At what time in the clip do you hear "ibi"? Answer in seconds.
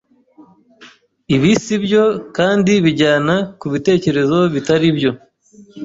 1.35-1.51